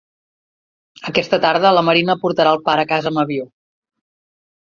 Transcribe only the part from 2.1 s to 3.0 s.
portarà el pare a